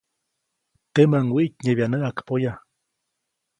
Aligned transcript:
Temäʼuŋ 0.93 1.27
wiʼtnyebya 1.35 1.85
näʼakpoya. 1.91 2.51